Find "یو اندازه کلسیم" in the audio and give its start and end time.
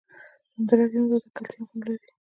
0.97-1.63